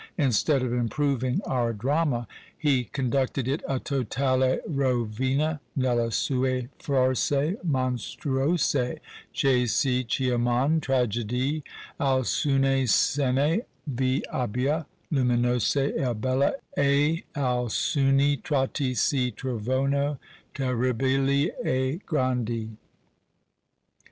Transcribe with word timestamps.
Instead 0.17 0.63
of 0.63 0.73
improving 0.73 1.41
our 1.45 1.73
drama, 1.73 2.27
he 2.57 2.85
conducted 2.85 3.47
it 3.47 3.61
_a 3.69 3.79
totale 3.79 4.57
rovina 4.67 5.59
nelle 5.75 6.09
sue 6.09 6.69
farse 6.79 7.63
monstruose, 7.63 8.97
che 9.31 9.67
si 9.67 10.03
chiaman 10.03 10.81
tragedie; 10.81 11.61
alcune 11.99 12.87
scene 12.89 13.61
vi 13.85 14.23
abbia 14.33 14.87
luminose 15.11 15.93
e 15.95 16.13
belle 16.15 16.53
e 16.75 17.23
alcuni 17.35 18.41
tratti 18.41 18.97
si 18.97 19.31
trovono 19.31 20.17
terribili 20.55 21.51
e 21.63 22.01
grandi_. 22.07 22.75